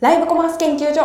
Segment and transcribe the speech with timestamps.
[0.00, 1.02] ライブコマース研究所。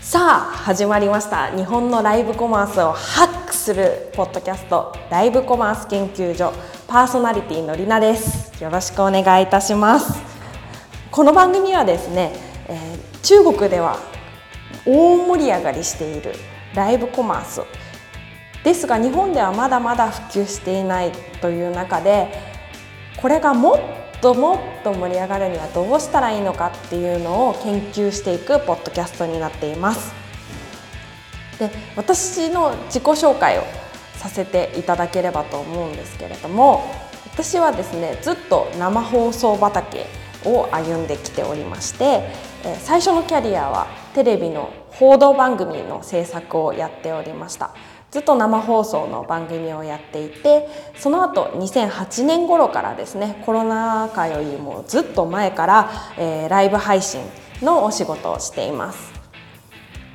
[0.00, 1.48] さあ始まりました。
[1.56, 6.52] 日本のライブコマースをハックするポッドキャストライブコマース研究所。
[6.86, 8.62] パーソナリティのりなです。
[8.62, 10.22] よろしくお願いいたします。
[11.10, 12.36] この番組はですね、
[12.68, 14.13] えー、中国では
[14.84, 16.32] 大盛り上がりしている
[16.74, 17.62] ライブコマース。
[18.64, 21.12] ですが日本ではまだまだ普及していない
[21.42, 22.28] という中で
[23.18, 30.14] これがもっともっと盛り上がるにはどうしたらいいのかっていうのを研究していくポッドキャストになっています。
[31.58, 33.62] で私の自己紹介を
[34.14, 36.90] させていただければと思うんですけれども
[37.26, 40.06] 私はですねずっと生放送畑
[40.44, 42.30] を歩んできておりまして
[42.82, 47.74] 最初のキャリアはテレビの報道番組の制作をやっておりました。
[48.14, 57.22] ずっと生放送の番組をやっていてその後2008年頃からですねコロナ禍よりもずっと前から、えー、ライブ配信
[57.60, 59.13] のお仕事をしています。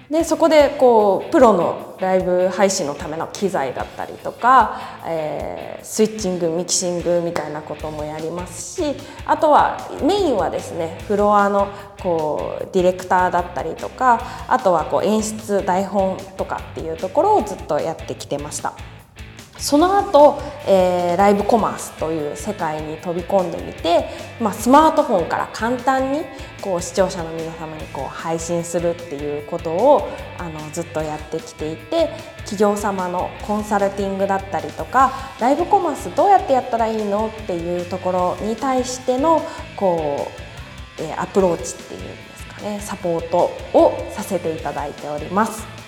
[0.10, 11.68] でそこでこうプロのライブ配信のための機材だったりとか、えー、スイッチングミキシングみたいなこともやりますしあとはメインはですねフロアの
[12.02, 18.99] こうディレクターだったりとかあとはこう演出台本とかっていうところをずっとやってきてました。
[19.60, 24.06] その後、えー、ライブコマースという世界に飛び込んでみて、
[24.40, 26.22] まあ、スマートフォンから簡単に
[26.62, 39.42] こう視聴者の皆様にこう配信するっていうことをあのずっとやってきていて企業様のコンサルティングだったりとかライブコマースどうやってやったらいいのっていうところに対しての
[39.76, 40.32] こ
[41.00, 45.79] う、えー、アプローチっていうんですかねサポートをさせていただいております。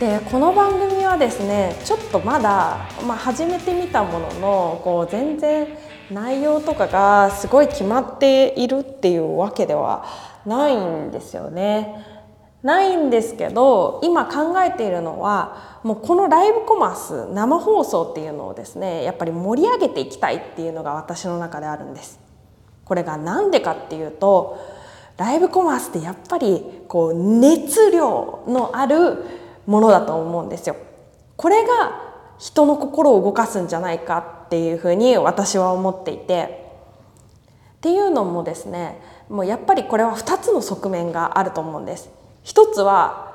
[0.00, 5.68] でこの番組はですねちょっとまだ、まあ、始めてみたもののこう全然
[6.10, 10.06] 内容とかがすごい決まっているっていうわけでは
[10.46, 12.02] ないんですよね。
[12.62, 16.96] ないんですけど今考えているのはもうこのライブコマー
[17.28, 22.18] ス生放送っていうのをですねやっぱり盛り上げていきたいっていうのが私の中であるんです。
[22.86, 24.58] これが何でかっていうと
[25.18, 30.76] ライブコマースってやっぱりこう熱量のあるものだと思うんですよ。
[31.36, 36.66] これが人の心を動かすんじゃないかっていうふうに私は思っていて
[37.78, 42.10] っていうのもですねもうやっぱりこれは2つの側面があると思うんです。
[42.42, 43.32] 一つは、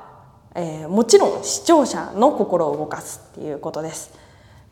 [0.56, 4.12] えー、もちろん視聴者の心を動かすっていうことです。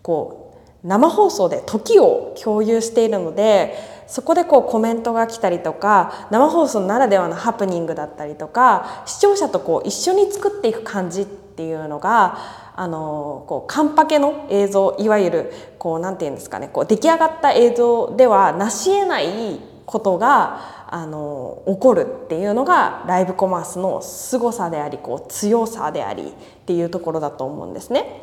[0.01, 0.49] こ
[0.83, 3.75] う生放送で時を共有しているので
[4.07, 11.25] そこでこうコメントが来たりとか生放送ならではのハプニングだったりとか視聴者とこう一緒に作っていく感じっ
[11.55, 12.37] ていうのが
[12.75, 26.33] あのこうカンパケの映像いわゆるこうなんていうんですかねこう出来上がった映像では成し得ないことがあの起こるっていうのがライブコマースの凄さでありこう強さでありっ
[26.65, 28.21] ていうところだと思うんですね。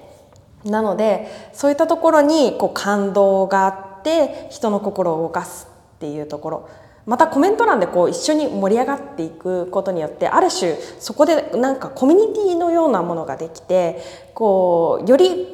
[0.65, 3.69] なのでそういったところにこう感動があ
[4.01, 6.69] って人の心を動かすっていうところ
[7.07, 14.01] またコメント欄でこう一緒に盛り上がっていくことによってある種そこでなんかコミュニティのようなものができて
[14.35, 15.47] こうより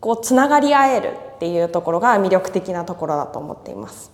[0.00, 4.12] こうつながり合えるっていうところが魅力的なところだと思っています。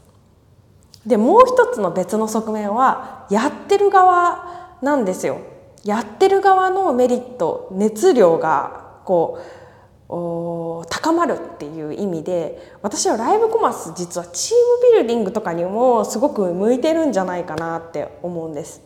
[1.06, 5.38] でもう一つの別の側面はやってる側なんですよ。
[5.84, 9.69] やってる側のメリット熱量がこう
[10.10, 18.82] 高まるっていう意味で私はライブコマース実はチームビルディングとかにもすごく向いてるんじゃないかなって思うんです。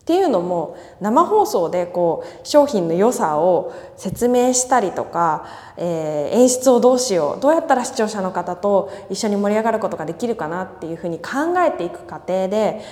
[0.00, 5.46] っていうのも生放送でこう商品の良さを説明したりとか、
[5.76, 12.82] えー、演出をどうしようどうやったら視聴者の方と一緒に盛り上がることができるかなっていうふうに考えていく過程で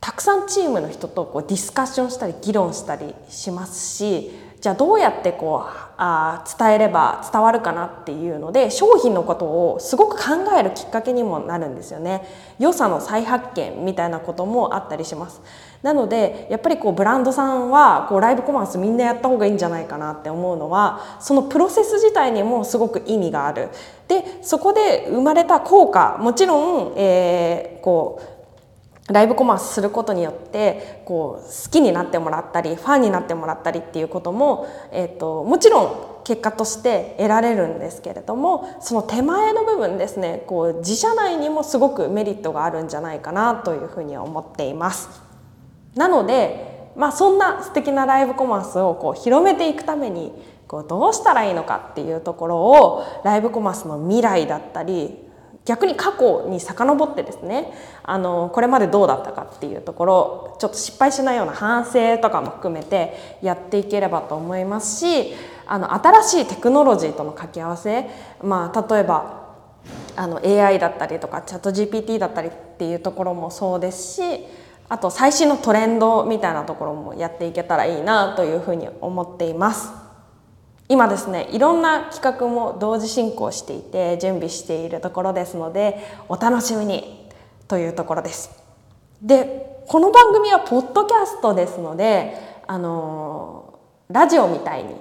[0.00, 4.32] たくさんチームの人とこうディスカッションしたり議論したりしますし
[4.66, 12.22] じゃあどうやってこうあ伝えれば伝わるかなっていうので商品のことをすごく考えるきっかけにもなるんですよね。
[12.58, 15.40] 良さの再発見みたいなこともあったりします。
[15.84, 23.68] なのでやっぱりこうブランドさんはこうライブコマースみんなやった方がいいんじゃないかなって思うのはそのプロセス自体にもすごく意味がある。
[24.08, 28.35] でそこで生まれた効果もちろん、えー、こう
[29.08, 45.08] ライブコマースすることによってこう好きになってもらったりファンになってもらったりっていうことも、えーと、もちろん結果として得られるんですけれどもその手前の部分ですねこう自社内にもすごくメリットがあるんじゃないかなというふうに思っています。
[45.94, 50.32] なのでまあ、そんな素敵なライブコマースをこう広めていくために
[50.66, 55.25] こうどうしたらいいのかっていうところをライブコマースの未来だったり
[55.66, 57.72] 逆に過去に遡ってですね
[58.02, 65.34] あのこれまでどうだったかっていうところちょっと失敗しないような反省とかも含めてやっていければと思いますし
[65.66, 68.08] あの新しいテクノロジーとの掛け合わせ、
[68.42, 69.44] まあ、例えば
[70.14, 74.46] あの AI だったりとかチャット GPT だったりっていうところもそうですし
[74.88, 80.05] あと最新のトレンドみたいなところもやっていけたらいいなというふうに思っています。
[80.88, 85.98] 今ですねいろんな企画も同時進行していて準備しているところですので
[86.28, 87.28] お楽しみに
[87.66, 88.50] というところです。
[89.20, 92.34] でこの番組はポッドキャストですので
[92.66, 93.78] あの
[94.08, 94.94] ラジオみたいに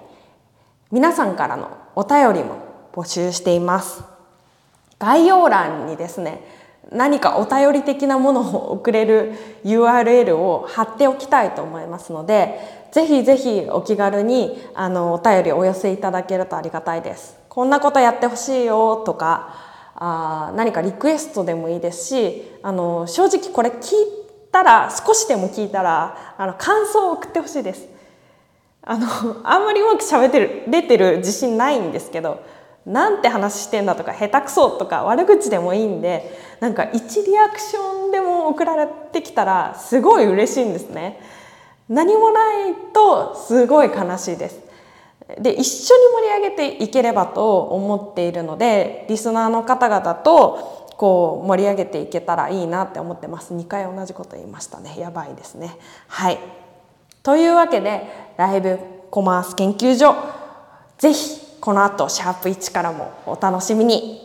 [0.92, 2.58] 皆さんからのお便りも
[2.94, 4.04] 募集しています。
[4.98, 6.42] 概要欄にですね
[6.92, 9.34] 何かお便り的なものを送れる
[9.64, 17.38] URL を貼っておきたいと思いますのでぜひぜひお気軽にあのお便りお寄せいただけるとありがたいです。
[17.50, 19.54] こんなことやってほしいよとか
[19.96, 23.98] あ何かリクエストでもいいですしあの正直これ聞い
[24.50, 27.86] たら少しでも聞いたらあの感想を送ってほしいです。
[28.82, 29.08] あの
[29.44, 32.46] あんまりうまく喋ってる出てる自信ないんですけど
[32.86, 36.32] なんて話してんだとか下手くそとか悪口でもいいんで
[36.62, 41.20] なんか1リアクションでも送られてきたらすごい嬉しいんですね。
[41.90, 44.60] 何もないとすごい悲しいです。
[45.40, 53.54] で一緒に盛り上げていければと思っているのでリスナーの方々とこう盛り上げていけたらいいなって思ってます。
[53.54, 54.96] 2回同じこと言いましたね。
[55.00, 55.78] やばいですね。
[56.08, 56.40] はい。
[57.24, 58.80] というわけでライブ
[59.10, 60.16] コマース研究所
[60.98, 64.25] ぜひこの後シャープ1からもお楽しみに。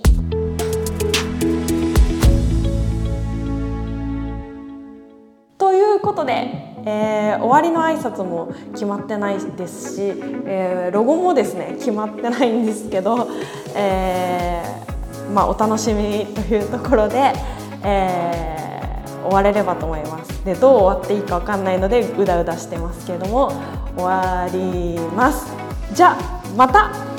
[7.51, 10.03] 終わりの挨拶も決まってないですし、
[10.47, 13.29] えー、ロゴもですね決まってないんですけど、
[13.75, 17.33] えー、まあ、お楽しみというところで、
[17.83, 18.57] え
[19.25, 20.45] 終われればと思います。
[20.45, 23.53] でどう終わっていいか分かんないのでうだうだしてますけども
[23.97, 25.53] 終わります。
[25.93, 26.17] じゃ
[26.57, 27.10] また。